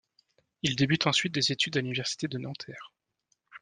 [0.63, 2.91] Il débute ensuite des études à l'Université de Nanterre.